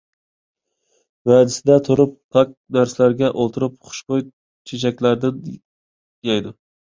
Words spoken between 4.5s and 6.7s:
چېچەكلەردىن يەيدۇ.